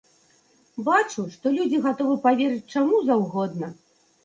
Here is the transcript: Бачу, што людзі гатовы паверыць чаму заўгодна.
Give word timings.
Бачу, 0.87 1.25
што 1.35 1.45
людзі 1.59 1.83
гатовы 1.85 2.17
паверыць 2.25 2.69
чаму 2.75 3.05
заўгодна. 3.13 3.73